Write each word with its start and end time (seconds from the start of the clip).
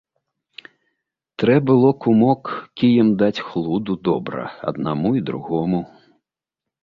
Трэ 1.41 1.57
было, 1.69 1.89
кумок, 2.05 2.41
кіем 2.81 3.11
даць 3.21 3.43
хлуду 3.49 3.93
добра 4.09 4.45
аднаму 4.71 5.09
і 5.19 5.21
другому. 5.31 5.81